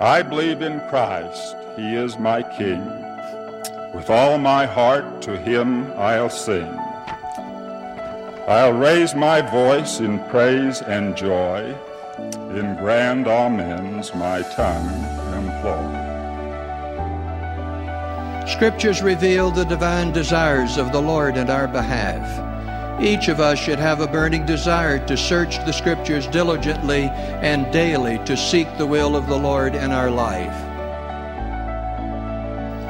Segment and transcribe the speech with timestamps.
[0.00, 2.82] I believe in Christ, He is my King.
[3.94, 6.74] With all my heart to Him I'll sing.
[8.48, 11.76] I'll raise my voice in praise and joy,
[12.56, 14.88] in grand amens my tongue
[15.34, 16.00] employ.
[18.46, 22.49] Scriptures reveal the divine desires of the Lord in our behalf.
[23.00, 28.18] Each of us should have a burning desire to search the Scriptures diligently and daily
[28.26, 30.54] to seek the will of the Lord in our life.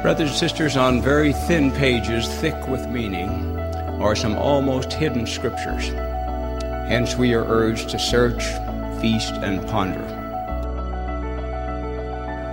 [0.02, 3.56] Brothers and sisters, on very thin pages, thick with meaning,
[4.00, 5.90] are some almost hidden Scriptures.
[6.88, 8.42] Hence, we are urged to search,
[9.00, 10.02] feast, and ponder.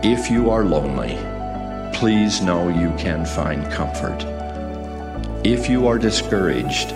[0.03, 1.17] If you are lonely,
[1.91, 4.23] please know you can find comfort.
[5.43, 6.93] If you are discouraged,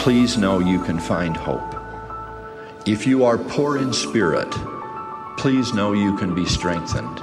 [0.00, 1.74] please know you can find hope.
[2.86, 4.50] If you are poor in spirit,
[5.36, 7.20] please know you can be strengthened.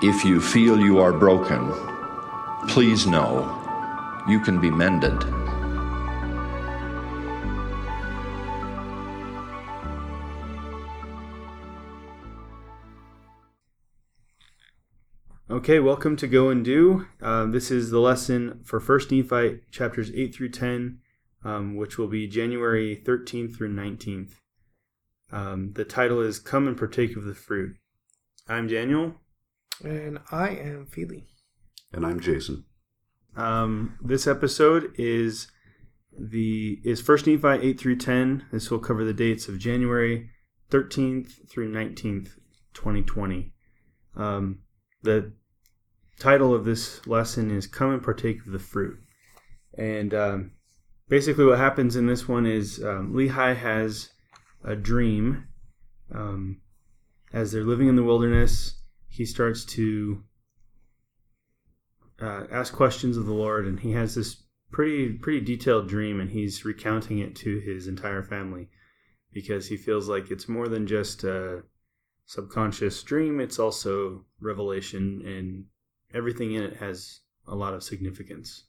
[0.00, 1.72] If you feel you are broken,
[2.68, 3.50] please know
[4.28, 5.20] you can be mended.
[15.50, 17.08] Okay, welcome to Go and Do.
[17.20, 21.00] Uh, this is the lesson for First Nephi chapters 8 through 10
[21.46, 24.32] um, which will be January 13th through 19th.
[25.30, 27.76] Um, the title is Come and Partake of the Fruit.
[28.48, 29.14] I'm Daniel.
[29.84, 31.28] And I am Feely.
[31.92, 32.64] And I'm Jason.
[33.36, 35.46] Um, this episode is
[36.18, 38.46] the is First Nephi 8 through 10.
[38.50, 40.30] This will cover the dates of January
[40.70, 42.30] 13th through 19th,
[42.74, 43.52] 2020.
[44.16, 44.60] Um,
[45.02, 45.32] the
[46.18, 48.98] title of this lesson is Come and Partake of the Fruit.
[49.78, 50.52] And um,
[51.08, 54.10] basically what happens in this one is um, Lehi has
[54.64, 55.44] a dream.
[56.12, 56.60] Um,
[57.32, 60.22] as they're living in the wilderness, he starts to
[62.20, 66.30] uh, ask questions of the Lord, and he has this pretty pretty detailed dream, and
[66.30, 68.68] he's recounting it to his entire family
[69.32, 71.62] because he feels like it's more than just a
[72.26, 75.64] subconscious dream; it's also revelation, and
[76.14, 78.64] everything in it has a lot of significance.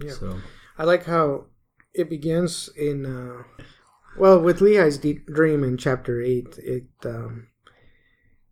[0.00, 0.12] Yeah.
[0.12, 0.40] So
[0.76, 1.46] I like how
[1.94, 3.42] it begins in uh,
[4.16, 6.58] well with Lehi's de- dream in chapter eight.
[6.58, 7.48] It um,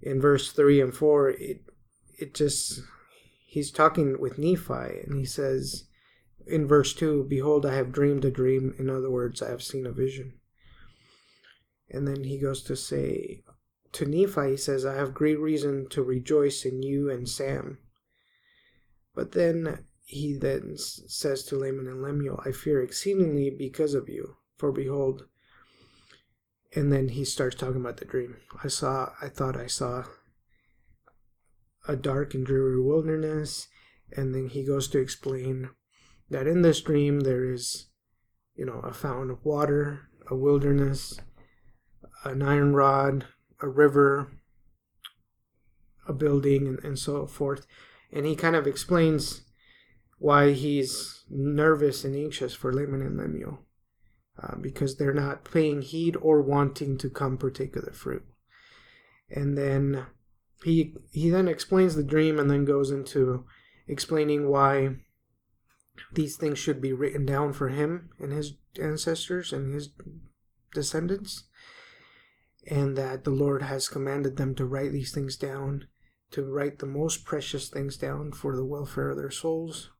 [0.00, 1.30] in verse three and four.
[1.30, 1.62] It
[2.18, 2.80] it just
[3.46, 5.84] he's talking with Nephi and he says
[6.46, 9.86] in verse two, "Behold, I have dreamed a dream." In other words, I have seen
[9.86, 10.34] a vision.
[11.88, 13.44] And then he goes to say
[13.92, 17.78] to Nephi, he says, I have great reason to rejoice in you and Sam.
[19.14, 24.36] But then he then says to Laman and Lemuel, I fear exceedingly because of you,
[24.56, 25.26] for behold,
[26.76, 28.36] and then he starts talking about the dream.
[28.62, 30.04] I saw, I thought I saw
[31.88, 33.66] a dark and dreary wilderness,
[34.16, 35.70] and then he goes to explain
[36.30, 37.86] that in this dream there is,
[38.54, 41.18] you know, a fountain of water, a wilderness,
[42.22, 43.26] an iron rod,
[43.60, 44.30] a river,
[46.06, 47.66] a building, and, and so forth.
[48.12, 49.42] And he kind of explains
[50.18, 53.60] why he's nervous and anxious for Laman and Lemuel.
[54.42, 58.22] Uh, because they're not paying heed or wanting to come partake of the fruit.
[59.30, 60.06] And then
[60.62, 63.46] he he then explains the dream and then goes into
[63.88, 64.96] explaining why
[66.12, 69.90] these things should be written down for him and his ancestors and his
[70.74, 71.44] descendants
[72.66, 75.86] and that the Lord has commanded them to write these things down
[76.32, 79.90] to write the most precious things down for the welfare of their souls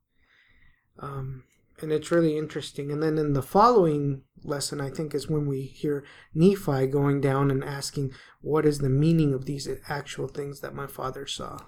[0.98, 1.44] um,
[1.80, 2.90] and it's really interesting.
[2.90, 7.50] And then in the following lesson, I think, is when we hear Nephi going down
[7.50, 11.60] and asking, What is the meaning of these actual things that my father saw?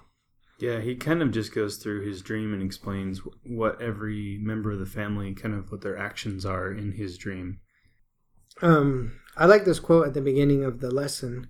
[0.59, 4.79] Yeah, he kind of just goes through his dream and explains what every member of
[4.79, 7.59] the family, kind of what their actions are in his dream.
[8.61, 11.47] Um, I like this quote at the beginning of the lesson,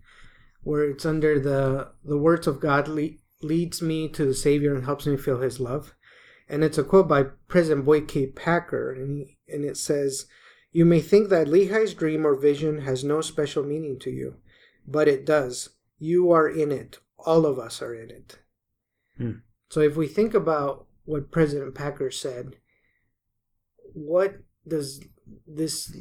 [0.62, 4.86] where it's under the the words of God le- leads me to the Savior and
[4.86, 5.96] helps me feel His love
[6.50, 8.26] and it's a quote by President Boyd K.
[8.26, 10.26] Packer, and, he, and it says,
[10.72, 14.38] You may think that Lehi's dream or vision has no special meaning to you,
[14.88, 15.70] but it does.
[16.00, 16.98] You are in it.
[17.20, 18.40] All of us are in it.
[19.18, 19.32] Hmm.
[19.70, 22.56] So if we think about what President Packer said,
[23.94, 25.02] what does
[25.46, 25.96] this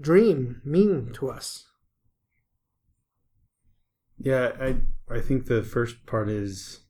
[0.00, 1.66] dream mean to us?
[4.18, 4.76] Yeah, I
[5.08, 6.80] I think the first part is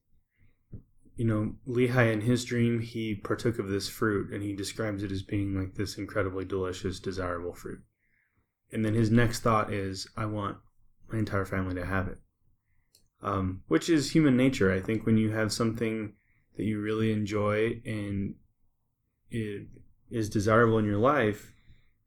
[1.19, 5.13] you know, Lehi in his dream, he partook of this fruit and he describes it
[5.13, 7.81] as being like this incredibly delicious, desirable fruit.
[8.73, 10.59] And then his next thought is, I want
[11.13, 12.19] my entire family to have it.
[13.23, 14.73] um, which is human nature.
[14.73, 16.13] I think when you have something
[16.57, 18.35] that you really enjoy and
[19.31, 19.67] it
[20.11, 21.53] is desirable in your life,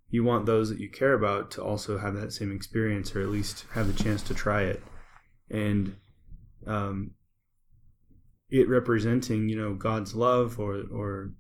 [0.10, 3.30] you want those that you care about to also have that same experience or at
[3.30, 4.84] least have the chance to try it.
[5.50, 5.96] And
[6.68, 7.12] um,
[8.52, 11.32] it representing, you know, God's love or, or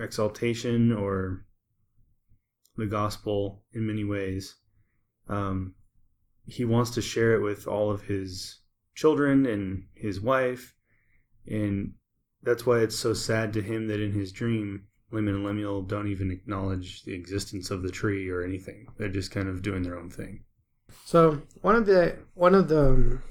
[0.00, 1.44] exaltation or
[2.76, 4.56] the gospel in many ways.
[5.28, 5.74] Um,
[6.46, 8.60] he wants to share it with all of his
[8.94, 10.74] children and his wife.
[11.46, 11.94] And
[12.42, 16.08] that's why it's so sad to him that in his dream, Laman and Lemuel don't
[16.08, 18.86] even acknowledge the existence of the tree or anything.
[18.96, 20.44] They're just kind of doing their own thing.
[21.04, 23.22] So one of the one of the um,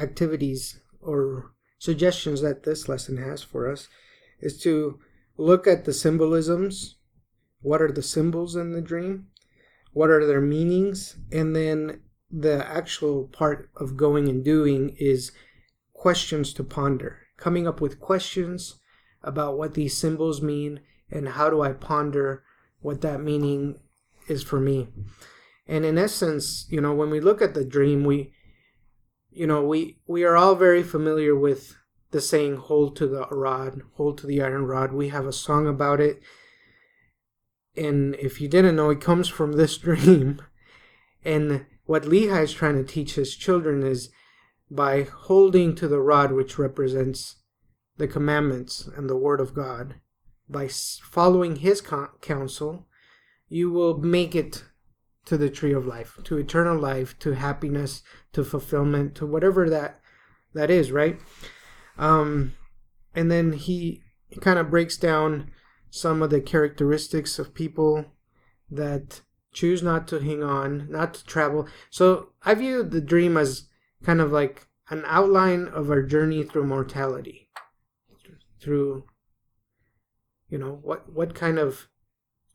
[0.00, 3.88] activities or suggestions that this lesson has for us
[4.40, 4.98] is to
[5.36, 6.96] look at the symbolisms.
[7.60, 9.26] What are the symbols in the dream?
[9.92, 11.16] What are their meanings?
[11.32, 15.32] And then the actual part of going and doing is
[15.92, 18.80] questions to ponder, coming up with questions
[19.22, 20.80] about what these symbols mean
[21.10, 22.42] and how do I ponder
[22.80, 23.78] what that meaning
[24.28, 24.88] is for me.
[25.66, 28.33] And in essence, you know, when we look at the dream, we
[29.34, 31.76] you know, we we are all very familiar with
[32.10, 34.92] the saying hold to the rod, hold to the iron rod.
[34.92, 36.22] We have a song about it.
[37.76, 40.40] And if you didn't know, it comes from this dream.
[41.24, 44.10] And what Lehi is trying to teach his children is
[44.70, 47.36] by holding to the rod, which represents
[47.96, 49.96] the commandments and the word of God,
[50.48, 52.86] by following his counsel,
[53.48, 54.64] you will make it
[55.26, 60.00] to the tree of life, to eternal life, to happiness, to fulfillment, to whatever that
[60.52, 61.18] that is, right?
[61.98, 62.54] Um,
[63.14, 65.50] and then he, he kind of breaks down
[65.90, 68.04] some of the characteristics of people
[68.70, 69.20] that
[69.52, 71.68] choose not to hang on, not to travel.
[71.90, 73.68] So I view the dream as
[74.04, 77.48] kind of like an outline of our journey through mortality.
[78.60, 79.04] Through
[80.54, 81.88] you know, what what kind of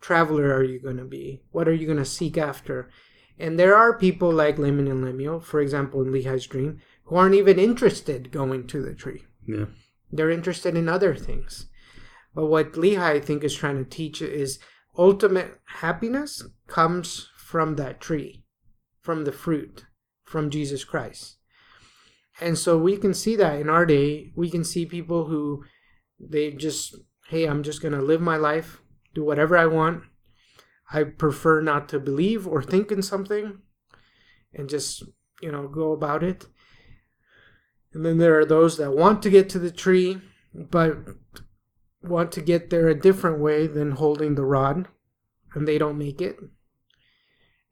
[0.02, 1.42] traveler are you going to be?
[1.52, 2.90] What are you going to seek after?
[3.38, 7.36] And there are people like Laman and Lemuel, for example, in Lehi's dream, who aren't
[7.36, 9.24] even interested going to the tree.
[9.48, 9.66] Yeah.
[10.12, 11.68] They're interested in other things.
[12.36, 14.60] But what Lehi, I think, is trying to teach is
[14.98, 18.44] ultimate happiness comes from that tree,
[19.02, 19.86] from the fruit,
[20.24, 21.38] from Jesus Christ.
[22.42, 24.32] And so we can see that in our day.
[24.36, 25.64] We can see people who
[26.20, 26.96] they just,
[27.28, 28.82] hey, I'm just going to live my life,
[29.14, 30.04] do whatever I want.
[30.92, 33.60] I prefer not to believe or think in something
[34.54, 35.04] and just,
[35.42, 36.48] you know, go about it.
[37.94, 40.22] And then there are those that want to get to the tree,
[40.54, 40.98] but
[42.02, 44.88] want to get there a different way than holding the rod,
[45.54, 46.38] and they don't make it.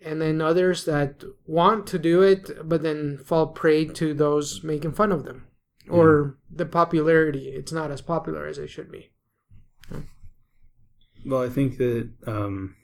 [0.03, 4.93] And then others that want to do it, but then fall prey to those making
[4.93, 5.47] fun of them
[5.89, 7.49] or the popularity.
[7.49, 9.11] It's not as popular as it should be.
[11.27, 12.75] Well, I think that um,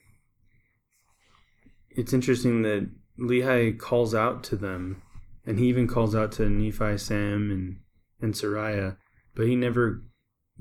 [1.90, 5.02] it's interesting that Lehi calls out to them,
[5.46, 7.80] and he even calls out to Nephi, Sam, and
[8.22, 8.98] and Sariah,
[9.34, 10.04] but he never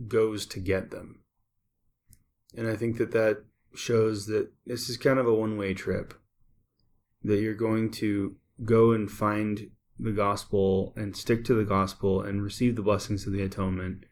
[0.06, 1.24] goes to get them.
[2.56, 3.44] And I think that that
[3.74, 6.14] shows that this is kind of a one way trip.
[7.24, 12.44] That you're going to go and find the gospel and stick to the gospel and
[12.44, 14.04] receive the blessings of the atonement.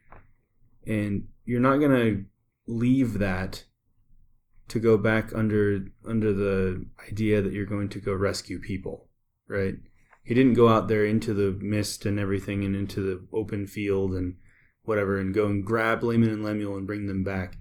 [0.85, 2.25] And you're not going to
[2.71, 3.65] leave that
[4.69, 9.09] to go back under under the idea that you're going to go rescue people,
[9.47, 9.75] right?
[10.23, 14.13] He didn't go out there into the mist and everything and into the open field
[14.13, 14.35] and
[14.83, 17.57] whatever and go and grab Laman and Lemuel and bring them back.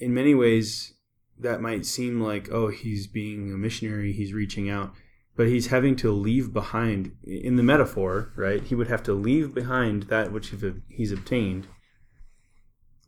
[0.00, 0.94] In many ways,
[1.38, 4.92] that might seem like, oh, he's being a missionary, he's reaching out,
[5.36, 8.62] but he's having to leave behind, in the metaphor, right?
[8.62, 10.52] He would have to leave behind that which
[10.88, 11.66] he's obtained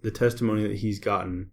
[0.07, 1.51] the testimony that he's gotten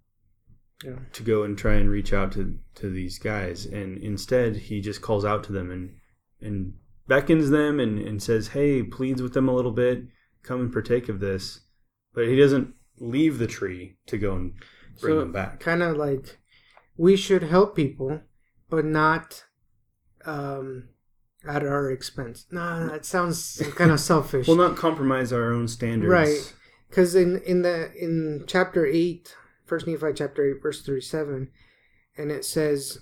[0.85, 0.99] yeah.
[1.11, 3.65] to go and try and reach out to to these guys.
[3.65, 5.95] And instead he just calls out to them and
[6.39, 6.73] and
[7.07, 10.03] beckons them and, and says hey pleads with them a little bit.
[10.43, 11.61] Come and partake of this.
[12.13, 14.53] But he doesn't leave the tree to go and
[15.01, 15.59] bring so them back.
[15.59, 16.37] kind of like
[16.95, 18.21] we should help people
[18.69, 19.45] but not
[20.25, 20.89] um
[21.47, 22.45] at our expense.
[22.51, 24.47] Nah that sounds kind of selfish.
[24.47, 26.11] Well not compromise our own standards.
[26.11, 26.53] Right
[26.93, 29.35] because in in the in chapter 8
[29.65, 31.49] first nephi chapter 8 verse 37
[32.17, 32.99] and it says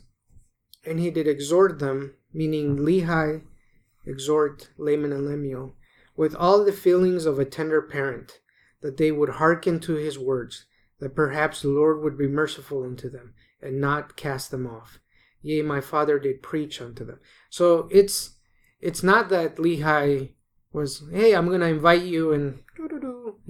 [0.86, 3.42] and he did exhort them meaning lehi
[4.08, 5.76] exhort laman and lemuel
[6.16, 8.40] with all the feelings of a tender parent
[8.82, 10.66] that they would hearken to his words
[11.02, 15.00] that perhaps the lord would be merciful unto them and not cast them off.
[15.42, 17.20] Yea my father did preach unto them.
[17.50, 18.36] So it's
[18.80, 20.34] it's not that Lehi
[20.74, 22.60] was, hey, I'm going to invite you and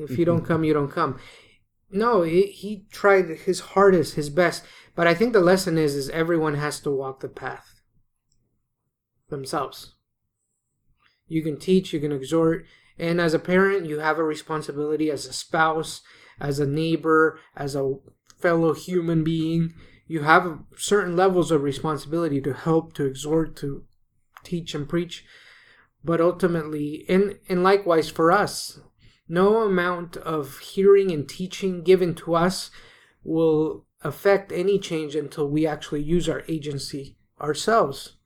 [0.10, 1.20] if you don't come, you don't come.
[1.92, 4.64] No, he, he tried his hardest, his best.
[4.96, 7.82] But I think the lesson is, is everyone has to walk the path
[9.30, 9.96] themselves.
[11.28, 12.66] You can teach, you can exhort,
[12.98, 16.02] and as a parent, you have a responsibility as a spouse,
[16.40, 17.96] as a neighbor, as a
[18.38, 19.74] fellow human being.
[20.08, 23.86] You have certain levels of responsibility to help, to exhort, to
[24.44, 25.24] teach and preach.
[26.04, 28.80] But ultimately, and, and likewise for us,
[29.32, 32.70] no amount of hearing and teaching given to us
[33.24, 38.18] will affect any change until we actually use our agency ourselves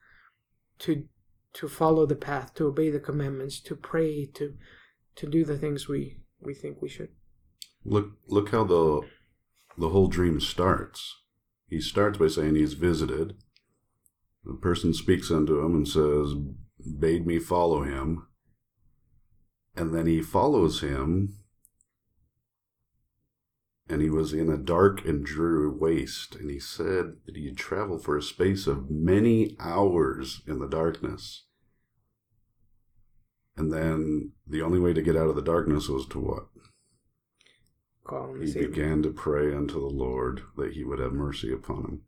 [0.79, 1.05] to
[1.53, 4.55] to follow the path, to obey the commandments, to pray, to
[5.15, 7.09] to do the things we we think we should.
[7.85, 9.01] Look look how the
[9.77, 11.21] the whole dream starts.
[11.69, 13.35] He starts by saying he's visited.
[14.43, 16.33] The person speaks unto him and says,
[16.99, 18.27] Bade me follow him.
[19.75, 21.35] And then he follows him.
[23.87, 26.35] And he was in a dark and dreary waste.
[26.35, 30.67] And he said that he had traveled for a space of many hours in the
[30.67, 31.45] darkness.
[33.57, 36.47] And then the only way to get out of the darkness was to what?
[38.39, 42.01] he began to pray unto the Lord that he would have mercy upon him.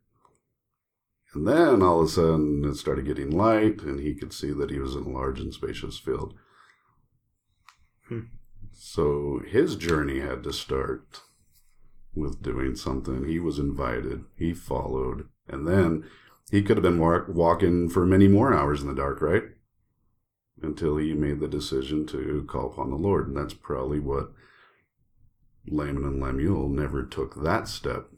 [1.33, 4.69] And then all of a sudden it started getting light, and he could see that
[4.69, 6.35] he was in a large and spacious field.
[8.73, 11.21] So his journey had to start
[12.13, 13.25] with doing something.
[13.25, 16.05] He was invited, he followed, and then
[16.51, 19.43] he could have been walk- walking for many more hours in the dark, right?
[20.61, 23.27] Until he made the decision to call upon the Lord.
[23.27, 24.31] And that's probably what
[25.67, 28.09] Laman and Lemuel never took that step.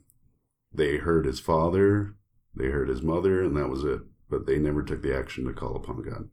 [0.73, 2.15] They heard his father,
[2.55, 4.01] they heard his mother, and that was it.
[4.29, 6.29] But they never took the action to call upon God.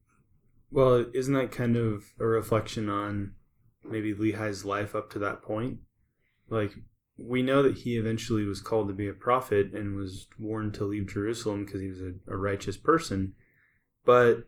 [0.70, 3.34] Well, isn't that kind of a reflection on
[3.90, 5.78] maybe Lehi's life up to that point?
[6.49, 6.73] Like,
[7.19, 10.85] we know that he eventually was called to be a prophet and was warned to
[10.85, 13.35] leave Jerusalem because he was a, a righteous person.
[14.05, 14.47] But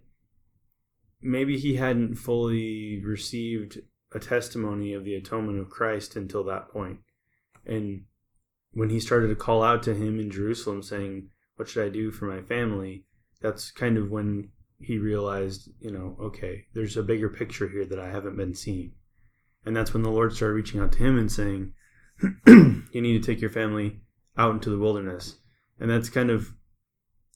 [1.21, 3.81] maybe he hadn't fully received
[4.13, 7.01] a testimony of the atonement of Christ until that point.
[7.67, 8.05] And
[8.73, 12.11] when he started to call out to him in Jerusalem saying, What should I do
[12.11, 13.05] for my family?
[13.41, 17.99] That's kind of when he realized, you know, okay, there's a bigger picture here that
[17.99, 18.93] I haven't been seeing.
[19.65, 21.73] And that's when the Lord started reaching out to him and saying,
[22.47, 24.01] You need to take your family
[24.37, 25.37] out into the wilderness.
[25.79, 26.53] And that's kind of,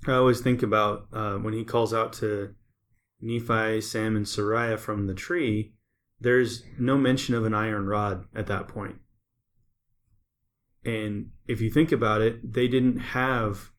[0.06, 2.54] I always think about uh, when he calls out to
[3.20, 5.74] Nephi, Sam, and Sariah from the tree
[6.22, 8.96] there's no mention of an iron rod at that point.
[10.84, 13.70] And if you think about it, they didn't have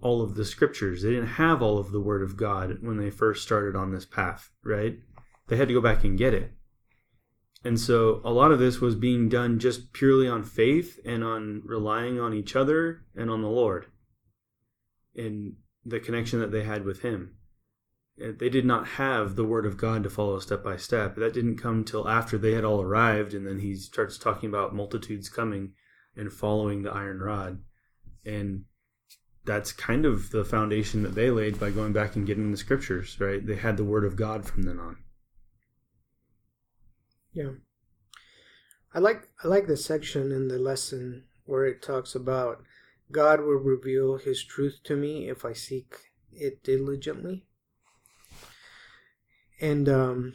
[0.00, 1.02] all of the scriptures.
[1.02, 4.04] They didn't have all of the word of God when they first started on this
[4.04, 4.96] path, right?
[5.48, 6.52] They had to go back and get it.
[7.66, 11.62] And so a lot of this was being done just purely on faith and on
[11.64, 13.86] relying on each other and on the Lord
[15.16, 15.54] and
[15.84, 17.36] the connection that they had with Him
[18.18, 21.16] they did not have the word of God to follow step by step.
[21.16, 24.74] That didn't come till after they had all arrived, and then he starts talking about
[24.74, 25.72] multitudes coming
[26.16, 27.60] and following the iron rod.
[28.24, 28.64] And
[29.44, 33.20] that's kind of the foundation that they laid by going back and getting the scriptures,
[33.20, 33.46] right?
[33.46, 34.96] They had the word of God from then on.
[37.36, 37.50] Yeah.
[38.94, 42.62] I like I like the section in the lesson where it talks about
[43.12, 45.94] God will reveal his truth to me if I seek
[46.32, 47.44] it diligently
[49.60, 50.34] and um,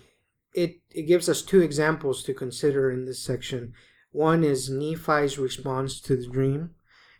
[0.53, 3.73] it it gives us two examples to consider in this section.
[4.11, 6.71] One is Nephi's response to the dream,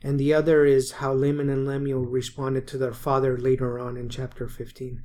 [0.03, 4.09] and the other is how Laman and Lemuel responded to their father later on in
[4.09, 5.01] chapter 15.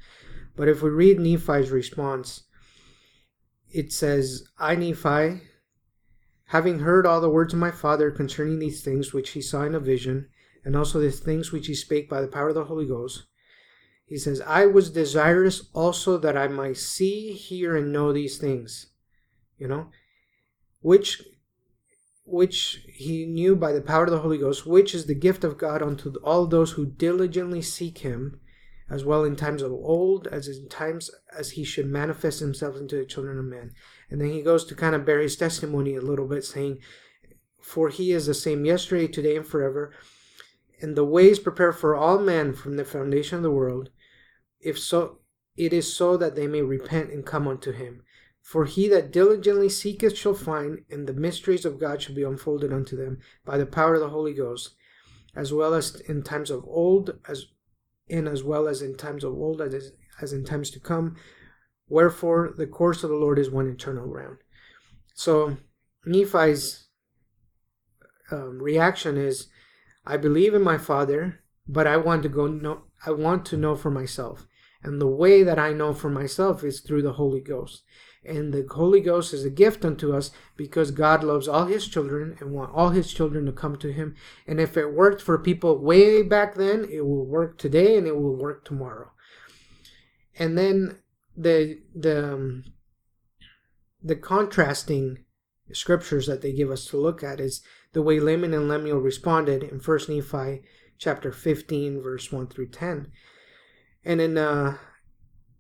[0.57, 2.43] But if we read Nephi's response,
[3.77, 5.43] it says, I, Nephi,
[6.47, 9.75] having heard all the words of my father concerning these things which he saw in
[9.75, 10.31] a vision,
[10.65, 13.25] and also the things which he spake by the power of the Holy Ghost,
[14.07, 18.87] he says, I was desirous also that I might see, hear, and know these things.
[19.59, 19.89] You know,
[20.81, 21.23] which
[22.25, 25.59] which he knew by the power of the Holy Ghost, which is the gift of
[25.59, 28.41] God unto all those who diligently seek him,
[28.89, 32.99] as well in times of old as in times as he should manifest himself unto
[32.99, 33.73] the children of men.
[34.11, 36.79] And then he goes to kind of bear his testimony a little bit, saying,
[37.61, 39.93] For he is the same yesterday, today, and forever.
[40.81, 43.91] And the ways prepared for all men from the foundation of the world,
[44.61, 45.21] if so
[45.57, 48.03] it is so that they may repent and come unto him.
[48.43, 52.73] For he that diligently seeketh shall find, and the mysteries of God shall be unfolded
[52.73, 54.77] unto them by the power of the Holy Ghost,
[55.35, 57.47] as well as in times of old, as
[58.09, 61.17] in as well as in times of old as as in times to come.
[61.89, 64.39] Wherefore, the course of the Lord is one eternal round.
[65.15, 65.59] So,
[66.05, 66.89] Nephi's
[68.31, 69.49] um, reaction is,
[70.05, 72.83] I believe in my Father, but I want to go know.
[73.05, 74.47] I want to know for myself,
[74.83, 77.83] and the way that I know for myself is through the Holy Ghost.
[78.25, 82.37] And the Holy Ghost is a gift unto us because God loves all His children
[82.41, 84.15] and want all His children to come to Him.
[84.47, 88.17] And if it worked for people way back then, it will work today and it
[88.17, 89.13] will work tomorrow.
[90.39, 90.99] And then
[91.37, 92.65] the the um,
[94.03, 95.25] the contrasting
[95.73, 99.63] scriptures that they give us to look at is the way Laman and Lemuel responded
[99.63, 100.63] in First Nephi
[100.99, 103.11] chapter 15 verse 1 through 10
[104.05, 104.79] and in uh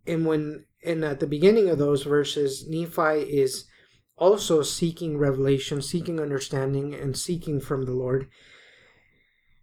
[0.06, 3.64] and when and at the beginning of those verses Nephi is
[4.16, 8.28] also seeking revelation seeking understanding and seeking from the Lord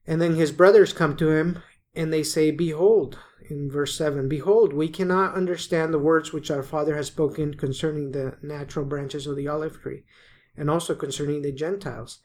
[0.05, 1.59] and then his brothers come to him
[1.95, 3.19] and they say behold
[3.49, 8.11] in verse 7 behold we cannot understand the words which our father has spoken concerning
[8.11, 10.03] the natural branches of the olive tree
[10.55, 12.19] and also concerning the gentiles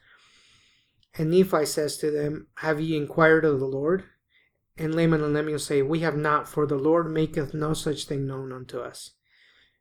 [1.19, 4.05] and Nephi says to them, Have ye inquired of the Lord?
[4.79, 8.27] And Laman and Lemuel say, We have not, for the Lord maketh no such thing
[8.27, 9.11] known unto us.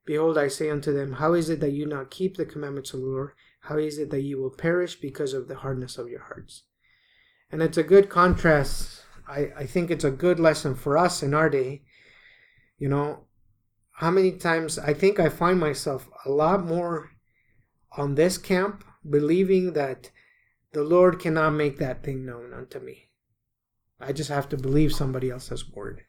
[0.06, 3.02] Behold, I say unto them, How is it that you not keep the commandments of
[3.02, 3.32] the Lord?
[3.62, 6.64] How is it that you will perish because of the hardness of your hearts?
[7.52, 9.04] And it's a good contrast.
[9.28, 11.84] I, I think it's a good lesson for us in our day.
[12.80, 13.26] You know,
[13.92, 17.12] how many times I think I find myself a lot more
[17.98, 20.12] on this camp, believing that
[20.74, 23.07] the Lord cannot make that thing known unto me.
[24.00, 26.04] I just have to believe somebody else's word.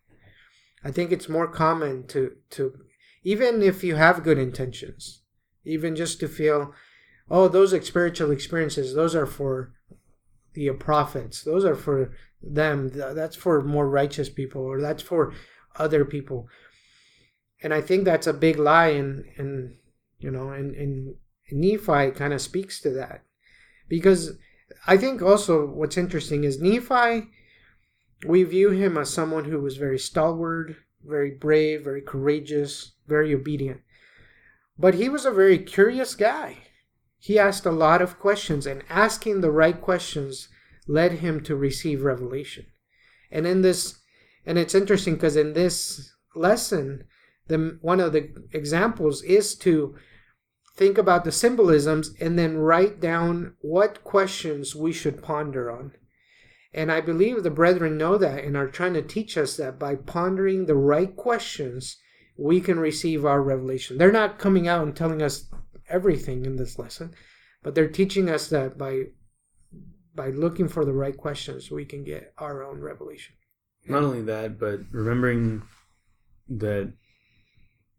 [0.85, 2.79] I think it's more common to to
[3.25, 5.23] even if you have good intentions,
[5.65, 6.73] even just to feel,
[7.31, 9.73] oh, those spiritual experiences, those are for
[10.55, 11.43] the prophets.
[11.43, 12.91] Those are for them.
[12.91, 15.33] That's for more righteous people, or that's for
[15.77, 16.49] other people.
[17.63, 19.77] And I think that's a big lie, and and
[20.19, 21.15] you know, and and
[21.51, 23.23] Nephi kind of speaks to that
[23.89, 24.33] because
[24.87, 27.29] I think also what's interesting is Nephi,
[28.27, 33.81] we view him as someone who was very stalwart, very brave, very courageous, very obedient.
[34.79, 36.59] But he was a very curious guy.
[37.19, 40.49] He asked a lot of questions, and asking the right questions
[40.87, 42.67] led him to receive revelation.
[43.31, 44.01] And in this,
[44.47, 47.05] and it's interesting because in this lesson,
[47.49, 49.97] the one of the examples is to
[50.77, 55.93] think about the symbolisms, and then write down what questions we should ponder on.
[56.73, 59.95] And I believe the brethren know that and are trying to teach us that by
[59.95, 61.97] pondering the right questions,
[62.37, 63.99] we can receive our revelation.
[63.99, 65.51] They're not coming out and telling us
[65.89, 67.15] everything in this lesson,
[67.63, 69.05] but they're teaching us that by
[70.15, 73.37] by looking for the right questions, we can get our own revelation.
[73.87, 75.63] Not only that, but remembering
[76.49, 76.93] that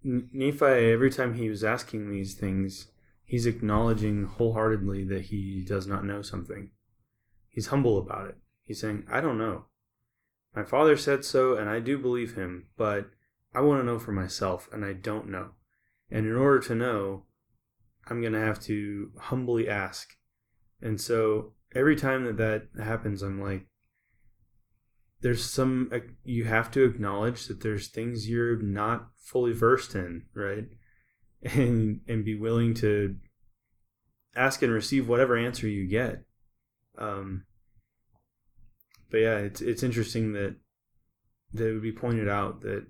[0.03, 2.91] Nephi, every time he was asking these things,
[3.23, 6.71] he's acknowledging wholeheartedly that he does not know something.
[7.47, 8.37] He's humble about it.
[8.69, 9.65] He's saying, I don't know.
[10.55, 13.09] My father said so, and I do believe him, but
[13.51, 15.53] I want to know for myself, and I don't know.
[16.11, 17.23] And in order to know,
[18.07, 20.09] I'm going to have to humbly ask.
[20.83, 23.65] And so every time that that happens, I'm like,
[25.21, 25.91] there's some
[26.23, 30.65] you have to acknowledge that there's things you're not fully versed in right
[31.43, 33.15] and and be willing to
[34.35, 36.23] ask and receive whatever answer you get
[36.97, 37.43] um
[39.11, 40.55] but yeah it's it's interesting that
[41.53, 42.85] that it would be pointed out that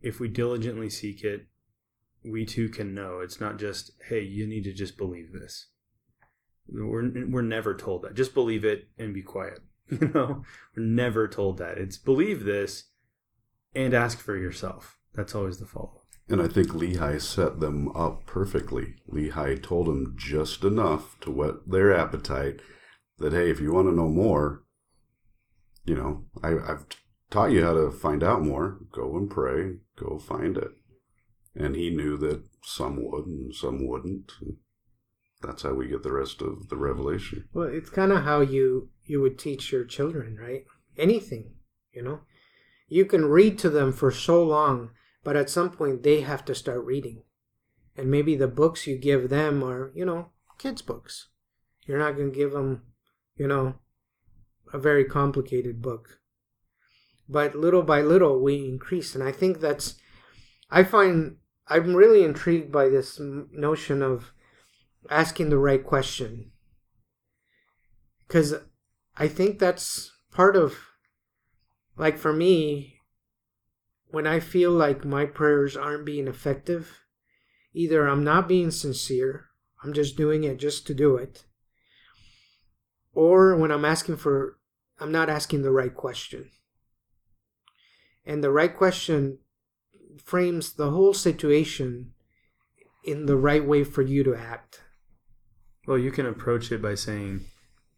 [0.00, 1.46] if we diligently seek it
[2.24, 5.68] we too can know it's not just hey you need to just believe this
[6.68, 10.42] we're we're never told that just believe it and be quiet You know,
[10.76, 11.78] we're never told that.
[11.78, 12.84] It's believe this
[13.74, 14.98] and ask for yourself.
[15.14, 16.02] That's always the follow.
[16.28, 18.94] And I think Lehi set them up perfectly.
[19.10, 22.60] Lehi told them just enough to whet their appetite
[23.18, 24.62] that, hey, if you want to know more,
[25.84, 26.86] you know, I, have
[27.30, 28.78] taught you how to find out more.
[28.92, 30.70] Go and pray, go find it.
[31.54, 34.32] And he knew that some would and some wouldn't.
[35.42, 37.48] That's how we get the rest of the revelation.
[37.52, 40.64] Well, it's kind of how you you would teach your children, right?
[40.96, 41.54] Anything,
[41.92, 42.20] you know.
[42.88, 44.90] You can read to them for so long,
[45.22, 47.22] but at some point they have to start reading.
[47.96, 51.28] And maybe the books you give them are, you know, kids' books.
[51.86, 52.82] You're not going to give them,
[53.36, 53.74] you know,
[54.74, 56.18] a very complicated book.
[57.28, 59.14] But little by little, we increase.
[59.14, 59.94] And I think that's,
[60.68, 61.36] I find,
[61.68, 64.32] I'm really intrigued by this notion of
[65.08, 66.50] asking the right question.
[68.26, 68.54] Because
[69.16, 70.74] I think that's part of,
[71.96, 72.98] like for me,
[74.08, 77.04] when I feel like my prayers aren't being effective,
[77.72, 79.46] either I'm not being sincere,
[79.84, 81.44] I'm just doing it just to do it,
[83.12, 84.58] or when I'm asking for,
[84.98, 86.50] I'm not asking the right question.
[88.24, 89.38] And the right question
[90.22, 92.12] frames the whole situation
[93.04, 94.82] in the right way for you to act.
[95.86, 97.44] Well, you can approach it by saying,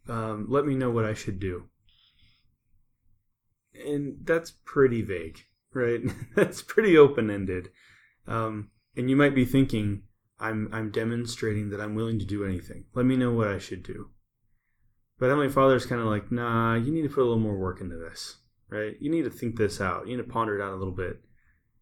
[0.07, 1.69] um, "Let me know what I should do,"
[3.73, 6.01] and that's pretty vague, right?
[6.35, 7.69] that's pretty open ended.
[8.25, 10.03] Um, and you might be thinking,
[10.39, 12.85] "I'm I'm demonstrating that I'm willing to do anything.
[12.93, 14.09] Let me know what I should do."
[15.19, 17.81] But Heavenly Father's kind of like, "Nah, you need to put a little more work
[17.81, 18.37] into this,
[18.69, 18.95] right?
[18.99, 20.07] You need to think this out.
[20.07, 21.21] You need to ponder it out a little bit.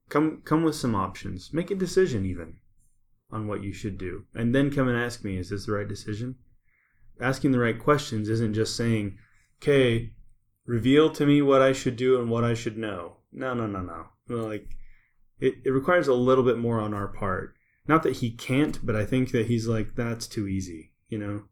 [0.10, 1.54] Come come with some options.
[1.54, 2.58] Make a decision even."
[3.32, 4.24] on what you should do.
[4.34, 6.36] And then come and ask me, is this the right decision?
[7.20, 9.18] Asking the right questions isn't just saying,
[9.62, 10.14] okay,
[10.66, 13.18] reveal to me what I should do and what I should know.
[13.32, 14.46] No, no, no, no.
[14.48, 14.70] Like,
[15.40, 17.56] it, it requires a little bit more on our part.
[17.88, 21.44] Not that he can't, but I think that he's like, that's too easy, you know?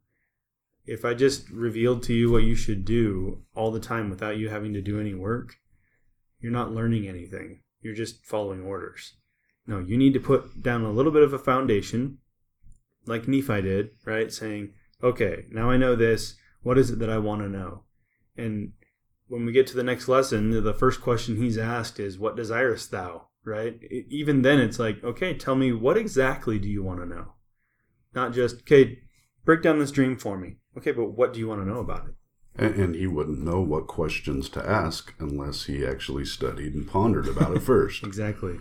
[0.86, 4.50] If I just revealed to you what you should do all the time without you
[4.50, 5.56] having to do any work,
[6.40, 7.62] you're not learning anything.
[7.82, 9.14] You're just following orders.
[9.66, 12.18] No, you need to put down a little bit of a foundation,
[13.06, 14.32] like Nephi did, right?
[14.32, 16.36] Saying, okay, now I know this.
[16.64, 17.84] What is it that I want to know?
[18.38, 18.74] And
[19.28, 22.92] when we get to the next lesson, the first question he's asked is, What desirest
[22.92, 23.28] thou?
[23.46, 23.80] Right?
[24.10, 27.34] Even then, it's like, okay, tell me what exactly do you want to know?
[28.14, 29.00] Not just, okay,
[29.44, 30.58] break down this dream for me.
[30.78, 32.14] Okay, but what do you want to know about it?
[32.56, 37.28] And, and, he wouldn't know what questions to ask unless he actually studied and pondered
[37.28, 38.04] about it first.
[38.04, 38.60] exactly.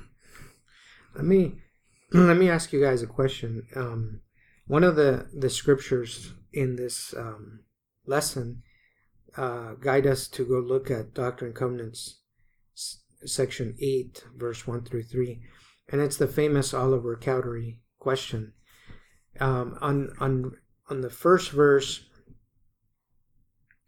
[1.14, 1.56] Let me
[2.12, 3.66] let me ask you guys a question.
[3.76, 4.20] Um,
[4.66, 7.60] one of the the scriptures in this um,
[8.06, 8.62] lesson
[9.36, 12.20] uh, guide us to go look at Doctrine and Covenants,
[13.24, 15.42] section eight, verse one through three,
[15.90, 18.52] and it's the famous Oliver Cowdery question.
[19.40, 20.52] Um, on on
[20.88, 22.04] on the first verse,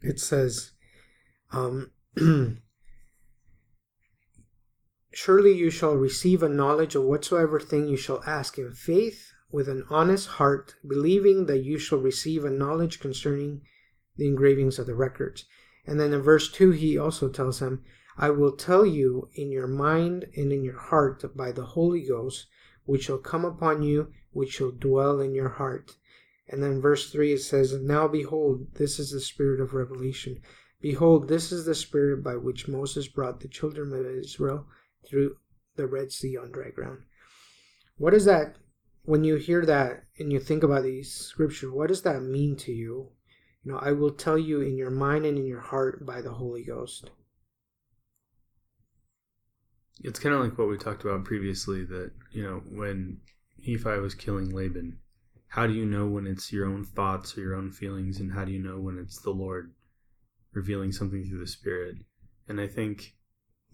[0.01, 0.71] it says.
[1.51, 1.91] Um,
[5.13, 9.69] Surely you shall receive a knowledge of whatsoever thing you shall ask in faith with
[9.69, 13.61] an honest heart, believing that you shall receive a knowledge concerning
[14.17, 15.45] the engravings of the records.
[15.87, 17.81] And then in verse 2, he also tells him,
[18.17, 22.47] I will tell you in your mind and in your heart by the Holy Ghost,
[22.83, 25.95] which shall come upon you, which shall dwell in your heart.
[26.47, 30.41] And then verse 3 it says, Now behold, this is the spirit of revelation.
[30.81, 34.67] Behold, this is the spirit by which Moses brought the children of Israel
[35.07, 35.37] through
[35.75, 37.03] the Red Sea on dry ground.
[37.97, 38.57] What is that
[39.03, 41.71] when you hear that and you think about these scriptures?
[41.71, 43.09] What does that mean to you?
[43.63, 46.33] You know, I will tell you in your mind and in your heart by the
[46.33, 47.09] Holy Ghost.
[50.03, 53.21] It's kind of like what we talked about previously that, you know, when
[53.57, 54.99] Nephi was killing Laban,
[55.47, 58.45] how do you know when it's your own thoughts or your own feelings, and how
[58.45, 59.73] do you know when it's the Lord
[60.53, 61.97] revealing something through the Spirit?
[62.47, 63.15] And I think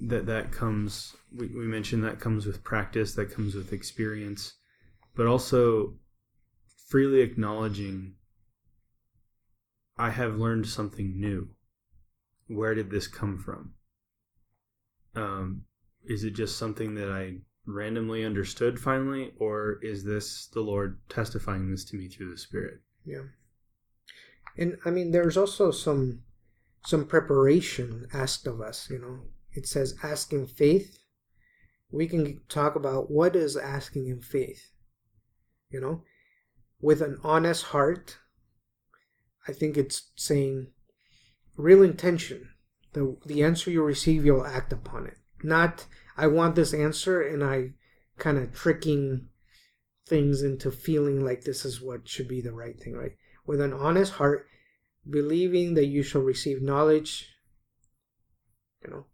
[0.01, 4.55] that that comes we, we mentioned that comes with practice that comes with experience
[5.15, 5.93] but also
[6.89, 8.15] freely acknowledging
[9.97, 11.47] i have learned something new
[12.47, 13.73] where did this come from
[15.13, 15.63] um,
[16.05, 21.69] is it just something that i randomly understood finally or is this the lord testifying
[21.69, 22.81] this to me through the spirit?
[23.05, 23.23] Yeah.
[24.57, 26.23] And i mean there's also some
[26.85, 29.19] some preparation asked of us you know.
[29.53, 30.99] It says asking faith.
[31.91, 34.71] We can talk about what is asking in faith
[35.69, 36.03] you know.
[36.79, 38.17] With an honest heart
[39.47, 40.67] i think it's saying
[41.57, 42.49] real intention
[42.93, 45.17] the the answer you receive you'll act upon it.
[45.43, 45.85] Not
[46.17, 47.69] i want this answer and i
[48.17, 49.27] kind of tricking
[50.07, 53.13] things into feeling like this is what should be the right thing right
[53.45, 54.47] with an honest heart
[55.09, 57.29] believing that you shall receive knowledge
[58.83, 59.05] you know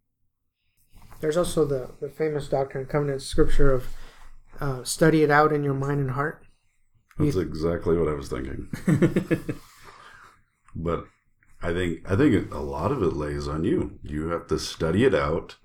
[1.20, 3.88] there's also the, the famous Doctrine and Covenants scripture of
[4.60, 6.44] uh, study it out in your mind and heart.
[7.18, 8.70] That's you, exactly what I was thinking.
[10.76, 11.06] but
[11.62, 14.00] I think I think a lot of it lays on you.
[14.04, 15.56] You have to study it out.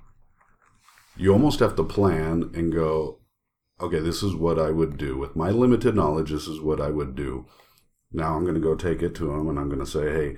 [1.16, 3.20] You almost have to plan and go,
[3.80, 6.30] okay, this is what I would do with my limited knowledge.
[6.30, 7.46] This is what I would do.
[8.12, 10.36] Now I'm going to go take it to him and I'm going to say, hey,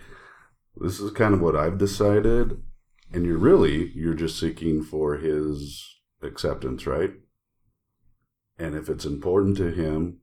[0.77, 2.63] this is kind of what I've decided
[3.15, 7.13] and you're really you're just seeking for his acceptance right
[8.59, 10.19] and if it's important to him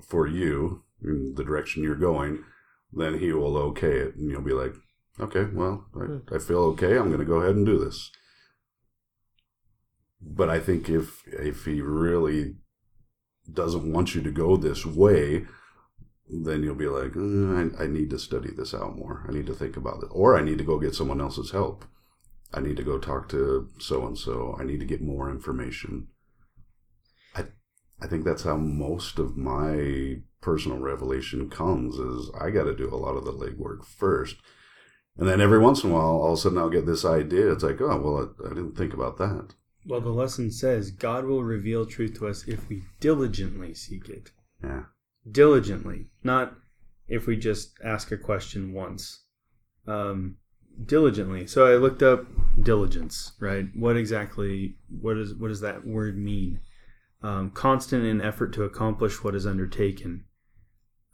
[0.00, 2.44] for you in the direction you're going
[2.92, 4.74] then he will okay it and you'll be like
[5.20, 6.18] okay well i, hmm.
[6.34, 8.10] I feel okay i'm going to go ahead and do this
[10.24, 12.56] but I think if if he really
[13.50, 15.46] doesn't want you to go this way,
[16.28, 19.24] then you'll be like, mm, I, I need to study this out more.
[19.28, 21.84] I need to think about it, or I need to go get someone else's help.
[22.54, 24.56] I need to go talk to so and so.
[24.60, 26.08] I need to get more information.
[27.34, 27.46] I
[28.00, 31.96] I think that's how most of my personal revelation comes.
[31.96, 34.36] Is I got to do a lot of the legwork first,
[35.16, 37.50] and then every once in a while, all of a sudden, I'll get this idea.
[37.52, 39.54] It's like, oh well, I, I didn't think about that.
[39.86, 44.30] Well, the lesson says God will reveal truth to us if we diligently seek it.
[44.62, 44.84] Yeah.
[45.30, 46.54] Diligently, not
[47.08, 49.24] if we just ask a question once.
[49.86, 50.36] Um,
[50.84, 51.46] diligently.
[51.46, 52.26] So I looked up
[52.60, 53.66] diligence, right?
[53.74, 56.60] What exactly what is what does that word mean?
[57.22, 60.24] Um, constant in effort to accomplish what is undertaken.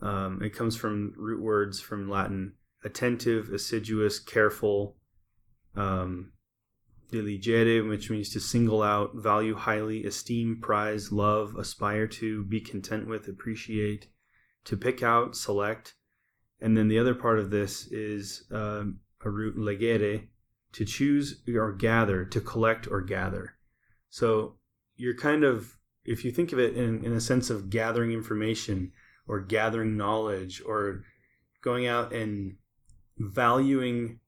[0.01, 2.55] Um, it comes from root words from Latin:
[2.85, 4.97] attentive, assiduous, careful.
[5.75, 6.33] Um,
[7.11, 13.07] diligere, which means to single out, value highly, esteem, prize, love, aspire to, be content
[13.07, 14.09] with, appreciate,
[14.65, 15.95] to pick out, select.
[16.61, 20.23] And then the other part of this is um, a root legere,
[20.73, 23.55] to choose or gather, to collect or gather.
[24.11, 24.57] So
[24.97, 28.93] you're kind of, if you think of it in, in a sense of gathering information
[29.27, 31.05] or gathering knowledge or
[31.63, 32.57] going out and
[33.19, 34.21] valuing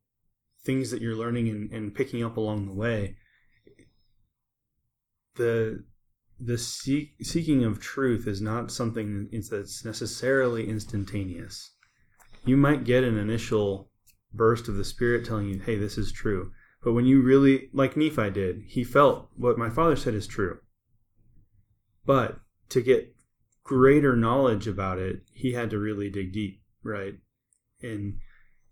[0.64, 3.16] things that you're learning and, and picking up along the way,
[5.36, 5.84] the
[6.40, 11.74] the seek, seeking of truth is not something that's necessarily instantaneous.
[12.46, 13.90] You might get an initial
[14.32, 16.52] burst of the Spirit telling you, hey, this is true.
[16.82, 20.60] But when you really, like Nephi did, he felt what my father said is true.
[22.06, 23.14] But to get
[23.62, 27.14] greater knowledge about it, he had to really dig deep, right?
[27.82, 28.18] And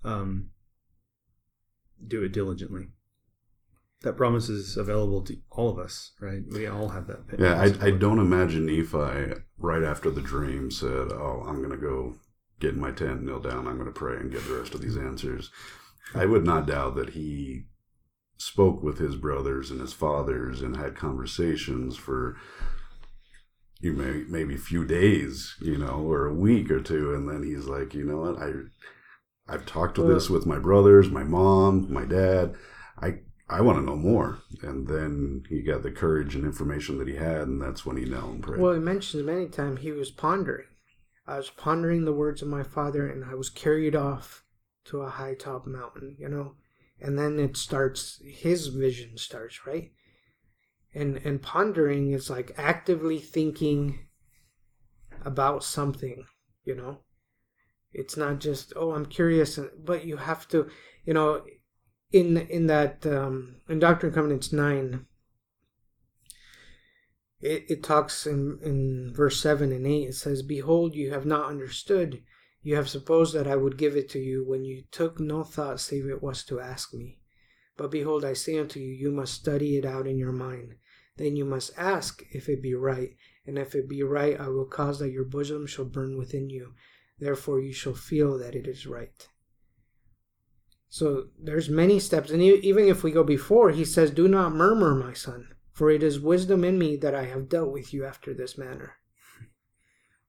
[0.05, 0.51] um,
[2.07, 2.89] do it diligently.
[4.03, 6.43] That promise is available to all of us, right?
[6.53, 7.21] We all have that.
[7.37, 11.77] Yeah, I, I don't imagine Nephi right after the dream said, "Oh, I'm going to
[11.77, 12.15] go
[12.61, 14.81] get in my tent, kneel down, I'm going to pray and get the rest of
[14.81, 15.51] these answers.
[16.15, 17.65] I would not doubt that he
[18.37, 22.37] spoke with his brothers and his fathers and had conversations for
[23.81, 27.45] you may maybe a few days, you know, or a week or two, and then
[27.45, 28.51] he's like, you know what, I
[29.49, 32.55] I've talked to this with my brothers, my mom, my dad.
[33.01, 34.41] I I want to know more.
[34.63, 38.05] And then he got the courage and information that he had, and that's when he
[38.05, 38.61] knelt and prayed.
[38.61, 40.67] Well, he mentions many times he was pondering.
[41.27, 44.45] I was pondering the words of my father and I was carried off
[44.87, 46.55] to a high top mountain, you know.
[47.01, 49.93] And then it starts his vision starts, right?
[50.95, 54.09] And and pondering is like actively thinking
[55.25, 56.25] about something,
[56.65, 57.01] you know.
[57.99, 60.69] It's not just oh I'm curious, but you have to,
[61.05, 61.43] you know,
[62.13, 65.07] in in that um, in Doctrine and Covenants nine,
[67.41, 71.47] it, it talks in, in verse 7 and 8 it says behold you have not
[71.49, 72.23] understood.
[72.63, 75.81] You have supposed that i would give it to you when you took no thought
[75.81, 77.19] save it was to ask me.
[77.77, 80.77] But behold i say unto you you must study it out in your mind.
[81.17, 84.67] Then you must ask if it be right and if it be right i will
[84.67, 86.75] cause that your bosom shall burn within you
[87.19, 89.29] therefore you shall feel that it is right
[90.89, 94.95] so there's many steps and even if we go before he says do not murmur
[94.95, 98.35] my son for it is wisdom in me that I have dealt with you after
[98.35, 98.97] this manner.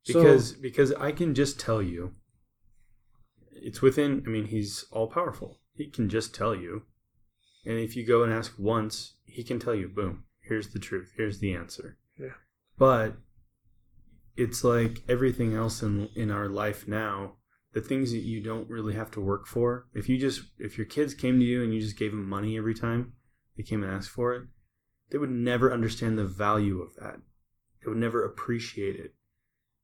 [0.08, 2.16] Because so, because I can just tell you
[3.52, 5.60] it's within I mean he's all powerful.
[5.76, 6.84] He can just tell you.
[7.66, 11.12] And if you go and ask once, he can tell you, boom, here's the truth,
[11.18, 11.98] here's the answer.
[12.18, 12.38] Yeah.
[12.78, 13.18] But
[14.40, 17.34] it's like everything else in in our life now,
[17.74, 19.88] the things that you don't really have to work for.
[19.94, 22.58] If you just if your kids came to you and you just gave them money
[22.58, 23.14] every time
[23.58, 24.44] they came and asked for it,
[25.12, 27.20] they would never understand the value of that.
[27.82, 29.14] They would never appreciate it.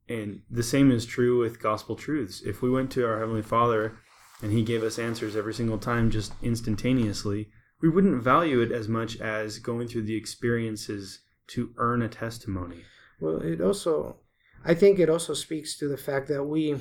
[0.07, 2.41] And the same is true with gospel truths.
[2.41, 3.97] If we went to our Heavenly Father
[4.41, 7.49] and He gave us answers every single time just instantaneously,
[7.81, 12.83] we wouldn't value it as much as going through the experiences to earn a testimony.
[13.19, 14.17] Well, it also,
[14.65, 16.75] I think it also speaks to the fact that we,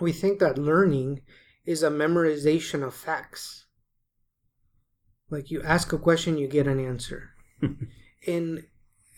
[0.00, 1.20] we think that learning
[1.64, 3.66] is a memorization of facts.
[5.30, 7.30] Like you ask a question, you get an answer.
[8.26, 8.64] and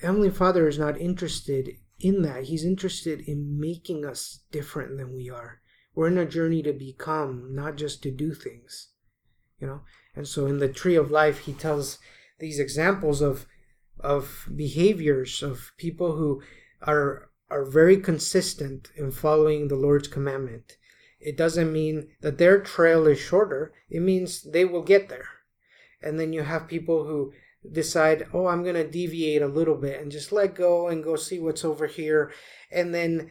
[0.02, 2.44] Heavenly Father is not interested in that.
[2.44, 5.60] He's interested in making us different than we are.
[5.94, 8.90] We're in a journey to become, not just to do things.
[9.58, 9.80] You know?
[10.14, 11.98] And so in the tree of life, he tells
[12.38, 13.46] these examples of
[14.00, 16.42] of behaviors of people who
[16.82, 20.76] are are very consistent in following the Lord's commandment.
[21.20, 23.72] It doesn't mean that their trail is shorter.
[23.88, 25.28] It means they will get there.
[26.02, 27.32] And then you have people who
[27.70, 31.14] decide, oh, I'm going to deviate a little bit and just let go and go
[31.14, 32.32] see what's over here.
[32.72, 33.30] And then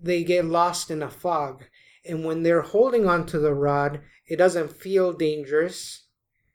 [0.00, 1.64] they get lost in a fog.
[2.04, 6.04] And when they're holding onto the rod, it doesn't feel dangerous.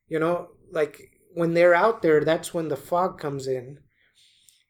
[0.07, 3.79] You know, like when they're out there, that's when the fog comes in.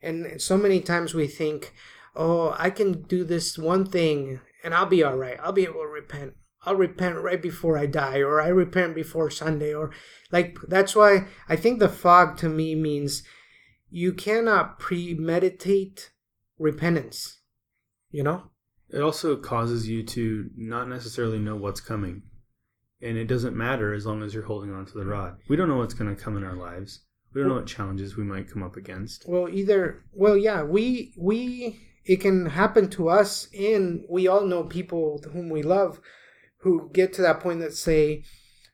[0.02, 1.74] And so many times we think,
[2.16, 5.38] oh, I can do this one thing and I'll be all right.
[5.42, 6.34] I'll be able to repent.
[6.64, 9.92] I'll repent right before I die, or I repent before Sunday, or
[10.32, 13.24] like that's why I think the fog to me means
[13.90, 16.12] you cannot premeditate
[16.60, 17.40] repentance.
[18.12, 18.44] You know?
[18.90, 22.24] It also causes you to not necessarily know what's coming.
[23.02, 25.38] And it doesn't matter as long as you're holding on to the rod.
[25.50, 27.00] We don't know what's going to come in our lives.
[27.34, 29.26] We don't know what challenges we might come up against.
[29.28, 34.64] Well, either well, yeah, we we it can happen to us and we all know
[34.64, 36.00] people whom we love
[36.58, 38.24] who get to that point that say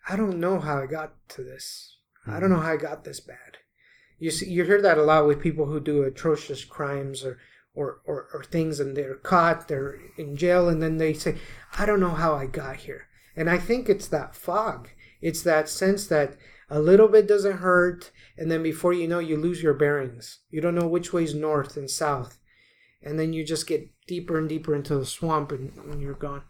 [0.09, 1.97] i don't know how i got to this.
[2.25, 2.63] I don't know mm.
[2.63, 3.57] how i got this bad.
[4.19, 7.37] You see you hear that a lot with people who do atrocious crimes or
[7.73, 11.35] or, or, or things and they're caught they're in jail and then they say
[11.77, 13.07] i don't know how i got here.
[13.35, 14.89] And i think it's that fog.
[15.21, 16.37] It's that sense that
[16.69, 20.39] a little bit doesn't hurt and then before you know you lose your bearings.
[20.49, 22.39] You don't know which way's north and south
[23.07, 26.43] and then you just get deeper and deeper into the swamp and, and you're gone.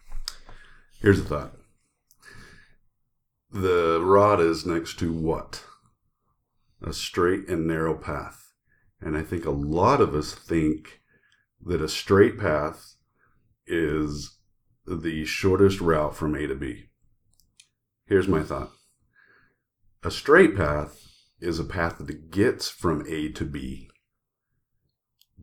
[1.02, 1.54] Here's the thought.
[3.52, 5.64] The rod is next to what?
[6.82, 8.54] A straight and narrow path.
[9.00, 11.02] And I think a lot of us think
[11.64, 12.96] that a straight path
[13.68, 14.38] is
[14.86, 16.90] the shortest route from A to B.
[18.08, 18.72] Here's my thought
[20.04, 21.04] a straight path
[21.40, 23.90] is a path that gets from A to B.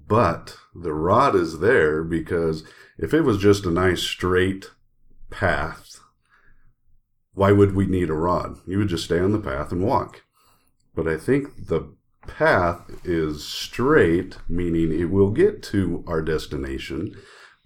[0.07, 2.65] But the rod is there because
[2.99, 4.71] if it was just a nice straight
[5.31, 6.01] path,
[7.33, 8.59] why would we need a rod?
[8.67, 10.23] You would just stay on the path and walk.
[10.95, 11.95] But I think the
[12.27, 17.17] path is straight, meaning it will get to our destination,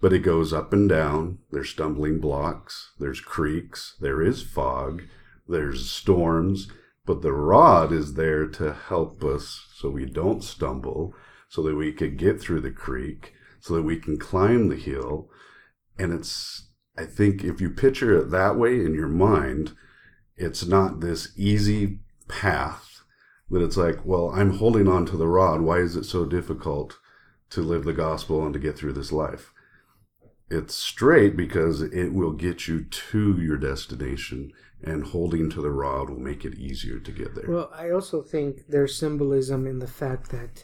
[0.01, 1.39] but it goes up and down.
[1.51, 5.03] There's stumbling blocks, there's creeks, there is fog,
[5.47, 6.67] there's storms,
[7.05, 11.13] but the rod is there to help us so we don't stumble
[11.49, 15.29] so that we could get through the creek, so that we can climb the hill.
[15.97, 19.73] And it's, I think, if you picture it that way in your mind,
[20.37, 23.01] it's not this easy path
[23.49, 25.61] that it's like, well, I'm holding on to the rod.
[25.61, 26.99] Why is it so difficult
[27.49, 29.51] to live the gospel and to get through this life?
[30.51, 34.51] It's straight because it will get you to your destination
[34.83, 37.49] and holding to the rod will make it easier to get there.
[37.49, 40.63] Well, I also think there's symbolism in the fact that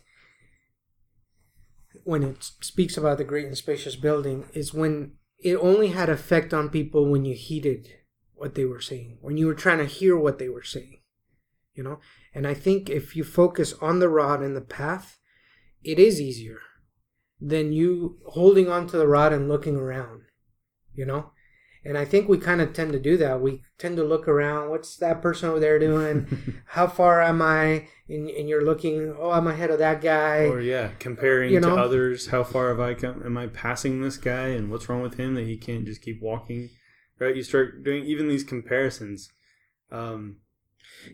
[2.04, 6.54] when it speaks about the great and spacious building is when it only had effect
[6.54, 7.88] on people when you heeded
[8.34, 11.00] what they were saying, when you were trying to hear what they were saying,
[11.74, 12.00] you know.
[12.34, 15.18] And I think if you focus on the rod and the path,
[15.84, 16.60] it is easier
[17.40, 20.24] than you holding on to the rod and looking around,
[20.94, 21.32] you know.
[21.86, 23.42] And I think we kind of tend to do that.
[23.42, 24.72] We tend to look around.
[24.72, 26.64] What's that person over there doing?
[26.66, 27.88] How far am I?
[28.10, 29.16] And, and you're looking.
[29.18, 30.46] Oh, I'm ahead of that guy.
[30.46, 31.76] Or yeah, comparing you know?
[31.76, 32.28] to others.
[32.28, 33.22] How far have I come?
[33.24, 34.48] Am I passing this guy?
[34.48, 36.70] And what's wrong with him that he can't just keep walking?
[37.20, 37.36] Right?
[37.36, 39.30] You start doing even these comparisons.
[39.92, 40.38] Um,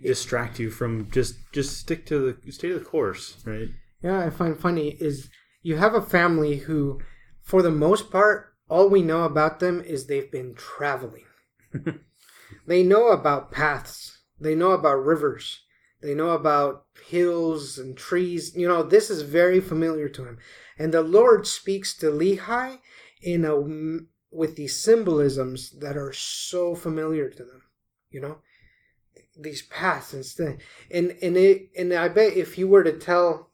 [0.01, 3.37] distract you from just just stick to the stay to the course.
[3.45, 3.69] Right?
[4.01, 5.29] Yeah, I find funny is
[5.61, 6.99] you have a family who,
[7.41, 11.25] for the most part, all we know about them is they've been traveling.
[12.65, 15.59] they know about paths, they know about rivers,
[16.01, 18.55] they know about hills and trees.
[18.55, 20.37] You know, this is very familiar to him.
[20.79, 22.79] And the Lord speaks to Lehi
[23.21, 23.59] in a
[24.33, 27.63] with these symbolisms that are so familiar to them.
[28.09, 28.37] You know,
[29.37, 33.51] these paths and and and it and I bet if you were to tell,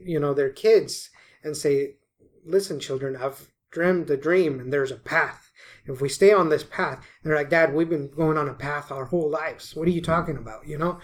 [0.00, 1.10] you know, their kids
[1.44, 1.98] and say,
[2.44, 5.50] "Listen, children, I've dreamed a dream and there's a path.
[5.86, 8.92] If we stay on this path, they're like, Dad, we've been going on a path
[8.92, 9.74] our whole lives.
[9.74, 10.66] What are you talking about?
[10.66, 11.00] You know?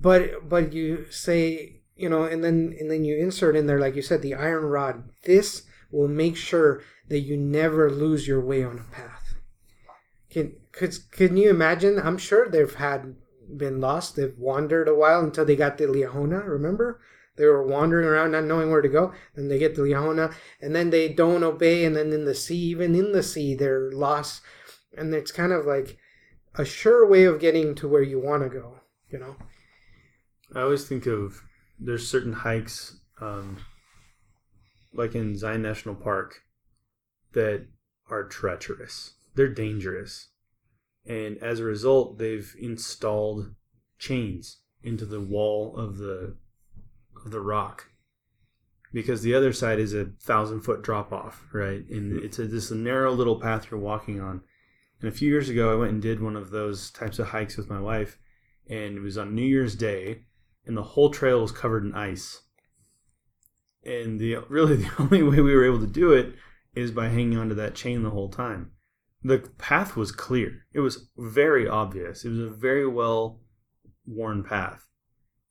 [0.00, 3.94] But but you say, you know, and then and then you insert in there, like
[3.94, 5.10] you said, the iron rod.
[5.24, 9.34] This will make sure that you never lose your way on a path.
[10.30, 11.98] Can could can you imagine?
[11.98, 13.16] I'm sure they've had
[13.56, 14.16] been lost.
[14.16, 17.00] They've wandered a while until they got to Liahona, remember?
[17.36, 19.12] They were wandering around not knowing where to go.
[19.34, 22.56] Then they get to Liahona, and then they don't obey, and then in the sea,
[22.56, 24.42] even in the sea, they're lost.
[24.96, 25.98] And it's kind of like
[26.54, 28.76] a sure way of getting to where you want to go,
[29.10, 29.36] you know?
[30.54, 31.42] I always think of
[31.78, 33.58] there's certain hikes, um,
[34.92, 36.42] like in Zion National Park,
[37.32, 37.66] that
[38.08, 39.14] are treacherous.
[39.34, 40.28] They're dangerous.
[41.04, 43.54] And as a result, they've installed
[43.98, 46.36] chains into the wall of the
[47.24, 47.88] of the rock
[48.94, 51.84] because the other side is a thousand foot drop off, right?
[51.90, 54.40] And it's a, this narrow little path you're walking on.
[55.00, 57.56] And a few years ago, I went and did one of those types of hikes
[57.56, 58.18] with my wife,
[58.70, 60.22] and it was on New Year's Day,
[60.64, 62.42] and the whole trail was covered in ice.
[63.84, 66.34] And the really the only way we were able to do it
[66.74, 68.70] is by hanging onto that chain the whole time.
[69.24, 70.66] The path was clear.
[70.72, 72.24] It was very obvious.
[72.24, 73.40] It was a very well
[74.06, 74.86] worn path.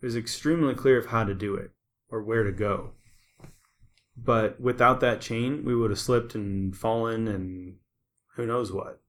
[0.04, 1.72] It was extremely clear of how to do it
[2.12, 2.92] or where to go
[4.16, 7.78] but without that chain, we would have slipped and fallen and
[8.36, 9.02] who knows what.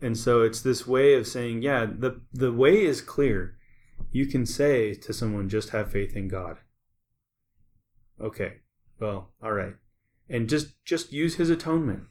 [0.00, 3.56] And so it's this way of saying, yeah, the the way is clear.
[4.12, 6.58] You can say to someone, just have faith in God.
[8.20, 8.58] Okay,
[8.98, 9.74] well, all right,
[10.28, 12.04] and just just use His atonement.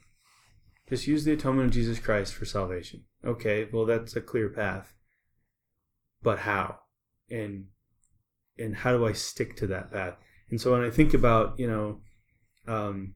[0.88, 3.04] Just use the atonement of Jesus Christ for salvation.
[3.24, 4.94] Okay, well, that's a clear path.
[6.22, 6.80] But how?
[7.30, 7.66] And
[8.60, 10.16] and how do I stick to that path?
[10.50, 12.00] And so when I think about, you know,
[12.66, 13.14] um,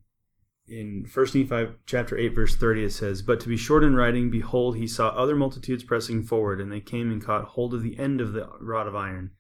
[0.66, 4.30] in First Nephi chapter eight verse thirty, it says, "But to be short in writing,
[4.30, 7.98] behold, he saw other multitudes pressing forward, and they came and caught hold of the
[7.98, 9.32] end of the rod of iron,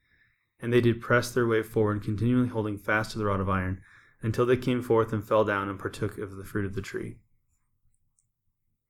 [0.60, 3.80] and they did press their way forward, continually holding fast to the rod of iron,
[4.20, 7.16] until they came forth and fell down and partook of the fruit of the tree."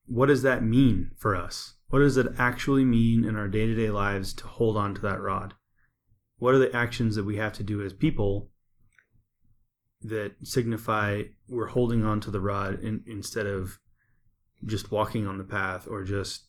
[0.06, 1.74] What does that mean for us?
[1.88, 5.00] What does it actually mean in our day to day lives to hold on to
[5.02, 5.54] that rod?
[6.39, 8.51] What are the actions that we have to do as people
[10.03, 13.78] that signify we're holding on to the rod in, instead of
[14.64, 16.49] just walking on the path or just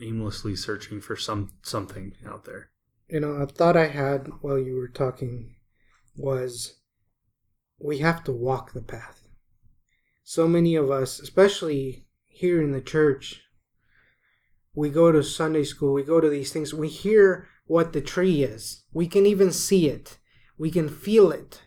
[0.00, 2.70] aimlessly searching for some something out there.
[3.08, 5.56] You know, a thought I had while you were talking
[6.16, 6.80] was
[7.78, 9.22] we have to walk the path.
[10.22, 13.42] So many of us, especially here in the church,
[14.74, 18.42] we go to Sunday school, we go to these things, we hear what the tree
[18.42, 18.84] is.
[18.92, 20.18] We can even see it.
[20.58, 21.62] We can feel it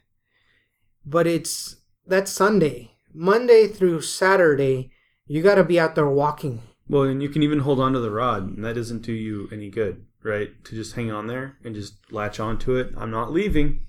[1.05, 1.77] but it's
[2.07, 2.91] that's Sunday.
[3.13, 4.91] Monday through Saturday,
[5.25, 6.61] you got to be out there walking.
[6.87, 9.47] Well, and you can even hold on to the rod, and that doesn't do you
[9.51, 10.49] any good, right?
[10.65, 12.93] To just hang on there and just latch onto it.
[12.97, 13.87] I'm not leaving.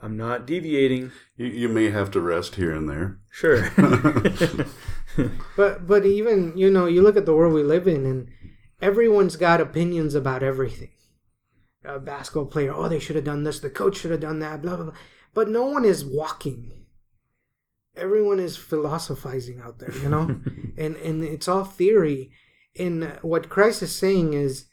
[0.00, 1.10] I'm not deviating.
[1.36, 3.18] You, you may have to rest here and there.
[3.30, 3.70] Sure.
[5.56, 8.28] but but even you know you look at the world we live in, and
[8.80, 10.90] everyone's got opinions about everything.
[11.88, 13.60] A basketball player, oh, they should have done this.
[13.60, 14.60] The coach should have done that.
[14.60, 14.94] Blah blah blah.
[15.34, 16.72] But no one is walking.
[17.96, 20.40] Everyone is philosophizing out there you know?
[20.78, 22.30] And and it's all theory.
[22.78, 24.66] And what christ is saying is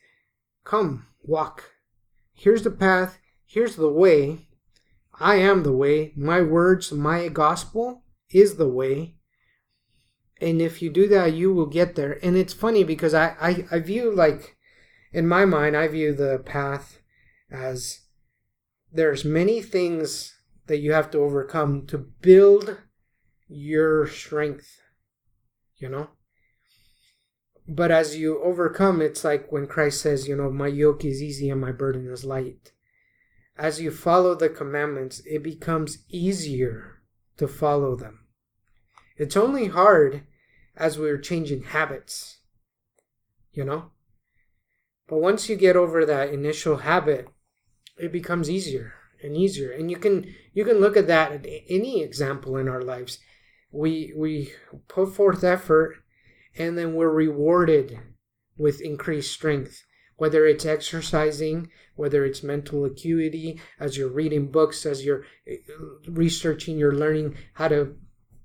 [0.64, 1.72] come walk.
[2.34, 3.18] Here's the path.
[3.46, 4.48] Here's the way.
[5.20, 6.14] I am the way.
[6.16, 9.16] My words my gospel is the way.
[10.42, 12.20] And if you do that you will get there.
[12.24, 14.58] And it's funny because i i, I view like
[15.14, 17.00] in my mind i view the path
[17.56, 18.02] as
[18.92, 20.36] there's many things
[20.68, 22.78] that you have to overcome to build
[23.48, 24.82] your strength,
[25.78, 26.10] you know?
[27.68, 31.50] But as you overcome, it's like when Christ says, you know, my yoke is easy
[31.50, 32.74] and my burden is light.
[33.58, 37.02] As you follow the commandments, it becomes easier
[37.38, 38.28] to follow them.
[39.18, 40.24] It's only hard
[40.76, 42.40] as we're changing habits,
[43.52, 43.92] you know?
[45.08, 47.30] But once you get over that initial habit,
[47.98, 48.94] it becomes easier
[49.24, 49.72] and easier.
[49.72, 53.20] And you can you can look at that at any example in our lives.
[53.72, 54.54] We we
[54.88, 55.98] put forth effort
[56.58, 58.00] and then we're rewarded
[58.58, 59.84] with increased strength.
[60.18, 65.56] Whether it's exercising, whether it's mental acuity, as you're reading books, as you're uh,
[66.08, 67.98] researching, you're learning how to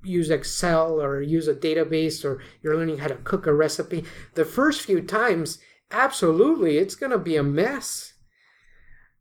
[0.03, 4.05] use Excel or use a database, or you're learning how to cook a recipe.
[4.35, 5.61] The first few times,
[5.93, 8.15] absolutely, it's going to be a mess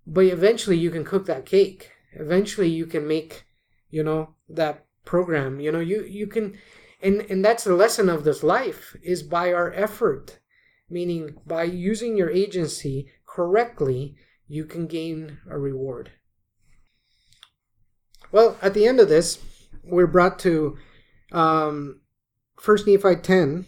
[0.10, 1.91] but eventually you can cook that cake.
[2.14, 3.45] Eventually you can make
[3.89, 5.60] you know that program.
[5.60, 6.57] You know you you can
[7.01, 10.39] and and that's the lesson of this life is by our effort
[10.89, 14.16] meaning by using your agency correctly
[14.47, 16.12] you can gain a reward.
[18.32, 19.39] Well at the end of this
[19.84, 20.78] we're brought to
[21.32, 22.01] um,
[22.64, 23.66] 1 nephi 10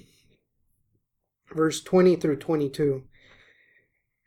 [1.53, 3.03] verse 20 through 22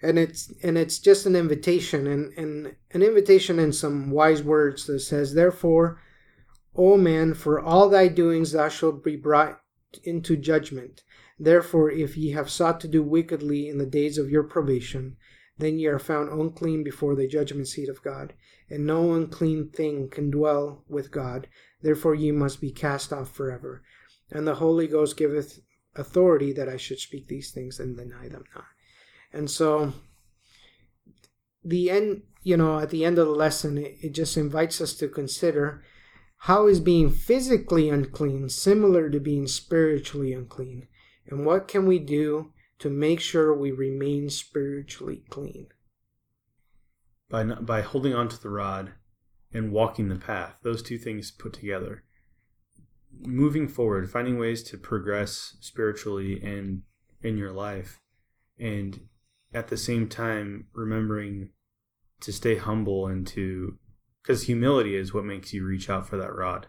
[0.05, 4.87] and it's and it's just an invitation and, and an invitation and some wise words
[4.87, 5.99] that says therefore
[6.77, 9.61] o man for all thy doings thou shalt be brought
[10.03, 11.03] into judgment.
[11.39, 15.17] Therefore if ye have sought to do wickedly in the days of your probation
[15.57, 18.35] then ye are found unclean before the judgment seat of god
[18.69, 21.49] and no unclean thing can dwell with god.
[21.81, 23.83] Therefore ye must be cast off forever.
[24.31, 25.61] And the holy ghost giveth
[25.97, 28.74] authority that i should speak these things and deny them not
[29.35, 29.93] and so
[31.65, 34.95] the end, you know, at the end of the lesson, it, it just invites us
[34.95, 35.83] to consider
[36.45, 40.87] how is being physically unclean similar to being spiritually unclean?
[41.27, 45.69] And what can we do to make sure we remain spiritually clean?
[47.31, 48.93] By, not, by holding on to the rod
[49.55, 52.05] and walking the path, those two things put together.
[53.21, 56.83] Moving forward, finding ways to progress spiritually and
[57.23, 58.01] in your life,
[58.59, 59.01] and
[59.55, 61.51] at the same time remembering
[62.21, 63.79] to stay humble and to
[64.23, 66.67] because humility is what makes you reach out for that rod.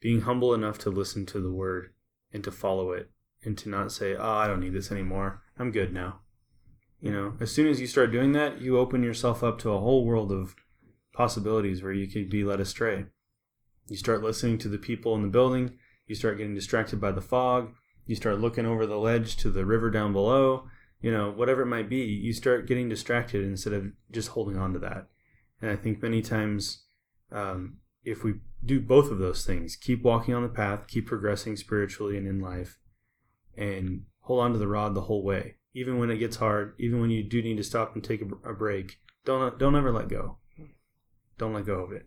[0.00, 1.92] Being humble enough to listen to the word
[2.32, 3.10] and to follow it
[3.44, 5.42] and to not say, oh, I don't need this anymore.
[5.56, 6.20] I'm good now.
[7.00, 9.78] You know, as soon as you start doing that, you open yourself up to a
[9.78, 10.56] whole world of
[11.12, 13.06] possibilities where you could be led astray.
[13.88, 17.20] You start listening to the people in the building, you start getting distracted by the
[17.20, 17.72] fog,
[18.06, 20.68] you start looking over the ledge to the river down below,
[21.02, 24.72] you know, whatever it might be, you start getting distracted instead of just holding on
[24.72, 25.08] to that.
[25.60, 26.84] And I think many times,
[27.30, 28.34] um, if we
[28.64, 32.40] do both of those things, keep walking on the path, keep progressing spiritually and in
[32.40, 32.78] life,
[33.56, 37.00] and hold on to the rod the whole way, even when it gets hard, even
[37.00, 40.08] when you do need to stop and take a, a break, don't don't ever let
[40.08, 40.38] go.
[41.38, 42.06] Don't let go of it.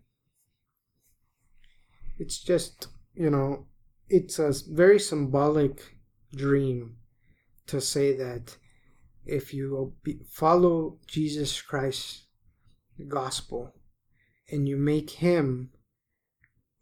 [2.18, 3.68] It's just you know,
[4.10, 5.96] it's a very symbolic
[6.34, 6.98] dream
[7.68, 8.58] to say that
[9.26, 9.94] if you
[10.30, 12.28] follow Jesus Christ's
[13.08, 13.74] gospel
[14.52, 15.72] and you make him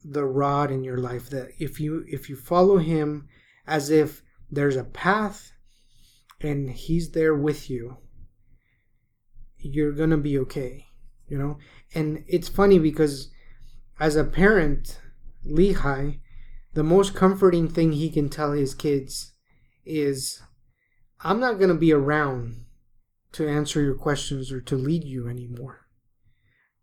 [0.04, 3.28] the rod in your life that if you if you follow him
[3.66, 4.22] as if
[4.52, 5.54] there's a path
[6.42, 7.98] and he's there with you
[9.58, 10.88] you're going to be okay
[11.28, 11.58] you know?
[11.96, 13.32] And it's funny because
[14.00, 15.00] as a parent
[15.46, 16.20] Lehi
[16.74, 19.34] the most comforting thing he can tell his kids
[19.86, 20.42] is
[21.24, 22.66] I'm not going to be around
[23.34, 25.84] to answer your questions or to lead you anymore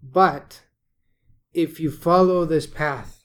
[0.03, 0.63] but
[1.53, 3.23] if you follow this path,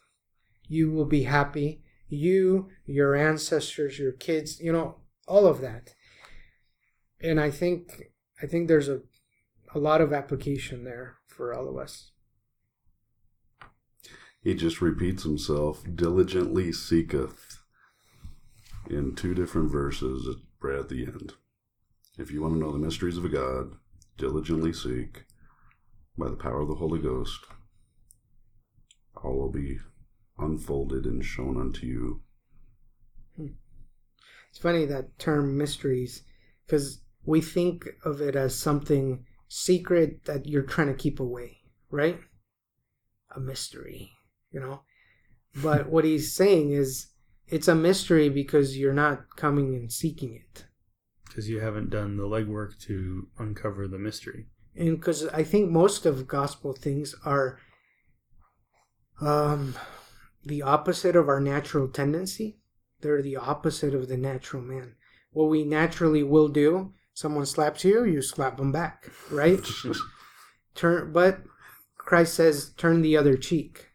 [0.68, 1.82] you will be happy.
[2.08, 4.98] You, your ancestors, your kids, you know,
[5.28, 5.94] all of that.
[7.22, 8.12] And I think
[8.42, 9.02] I think there's a
[9.74, 12.12] a lot of application there for all of us.
[14.42, 17.60] He just repeats himself, diligently seeketh
[18.88, 20.28] in two different verses
[20.66, 21.34] right at the end.
[22.18, 23.76] If you want to know the mysteries of a God,
[24.18, 25.26] diligently seek
[26.18, 27.40] by the power of the Holy Ghost,
[29.24, 29.78] all will be
[30.38, 32.22] unfolded and shown unto you.
[33.36, 33.48] Hmm.
[34.50, 36.24] It's funny that term mysteries,
[36.66, 41.58] because we think of it as something secret that you're trying to keep away,
[41.90, 42.20] right?
[43.36, 44.12] A mystery,
[44.52, 44.82] you know?
[45.62, 47.08] But what he's saying is
[47.48, 50.66] it's a mystery because you're not coming and seeking it.
[51.28, 56.06] Because you haven't done the legwork to uncover the mystery and because I think most
[56.06, 57.60] of gospel things are
[59.22, 59.76] um,
[60.44, 62.58] the opposite of our natural tendency.
[63.02, 64.96] They're the opposite of the natural man.
[65.32, 69.66] What we naturally will do, someone slaps you, you slap them back, right?
[70.76, 71.40] turn, but
[71.98, 73.90] Christ says, turn the other cheek.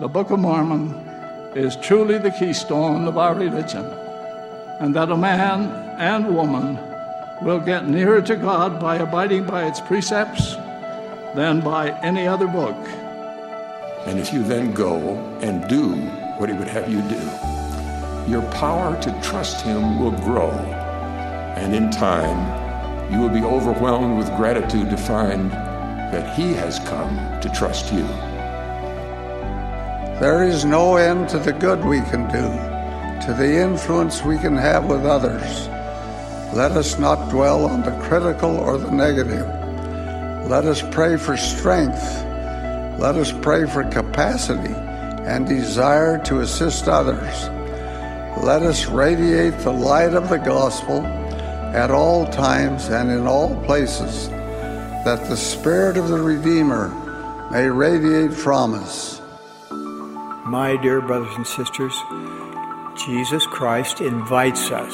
[0.00, 0.94] The Book of Mormon
[1.54, 3.84] is truly the keystone of our religion,
[4.80, 5.68] and that a man
[6.00, 6.78] and woman
[7.42, 10.54] will get nearer to God by abiding by its precepts
[11.34, 12.78] than by any other book.
[14.06, 15.96] And if you then go and do
[16.38, 17.20] what He would have you do,
[18.26, 20.50] your power to trust Him will grow.
[21.60, 27.38] And in time, you will be overwhelmed with gratitude to find that He has come
[27.42, 28.08] to trust you.
[30.20, 34.56] There is no end to the good we can do, to the influence we can
[34.56, 35.68] have with others
[36.52, 39.46] let us not dwell on the critical or the negative.
[40.48, 42.02] Let us pray for strength.
[42.98, 47.48] Let us pray for capacity and desire to assist others.
[48.42, 54.28] Let us radiate the light of the gospel at all times and in all places,
[54.28, 56.88] that the Spirit of the Redeemer
[57.52, 59.19] may radiate from us.
[60.50, 61.96] My dear brothers and sisters,
[62.96, 64.92] Jesus Christ invites us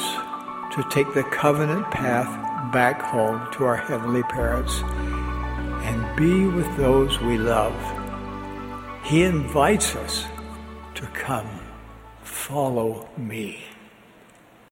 [0.75, 2.27] to take the covenant path
[2.71, 4.83] back home to our heavenly parents
[5.81, 7.73] and be with those we love.
[9.03, 10.27] He invites us
[10.93, 11.49] to come,
[12.21, 13.63] follow me.